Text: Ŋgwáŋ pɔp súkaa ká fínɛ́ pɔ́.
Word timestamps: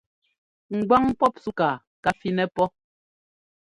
Ŋgwáŋ 0.77 1.03
pɔp 1.19 1.33
súkaa 1.43 1.75
ká 2.03 2.09
fínɛ́ 2.19 2.45
pɔ́. 2.55 2.67